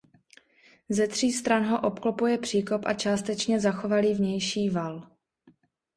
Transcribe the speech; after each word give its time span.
Ze 0.89 1.07
tří 1.07 1.31
stran 1.31 1.63
ho 1.65 1.81
obklopuje 1.81 2.37
příkop 2.37 2.81
a 2.85 2.93
částečně 2.93 3.59
zachovalý 3.59 4.13
vnější 4.13 4.69
val. 4.69 5.07